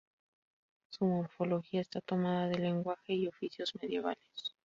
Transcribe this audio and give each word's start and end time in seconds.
Su 0.89 1.05
morfología 1.05 1.79
está 1.79 2.01
tomada 2.01 2.47
del 2.47 2.63
lenguaje 2.63 3.13
y 3.13 3.27
oficios 3.27 3.75
medievales. 3.79 4.55